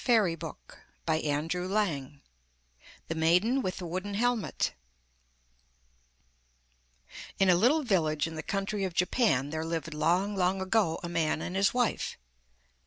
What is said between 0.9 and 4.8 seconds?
Swahili Tales,) THE MAIDEN WITH THE WOODEN HELMET